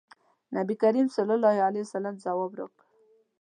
نبي 0.55 0.75
کریم 0.81 1.07
صلی 1.15 1.33
الله 1.37 1.55
علیه 1.67 1.83
وسلم 1.85 2.15
ځواب 2.23 2.51
راکړ. 2.59 2.83